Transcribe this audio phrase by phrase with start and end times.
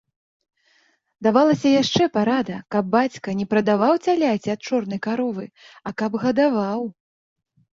[1.27, 5.45] Давалася яшчэ парада, каб бацька не прадаваў цяляці ад чорнай каровы,
[5.91, 6.81] а каб гадаваў.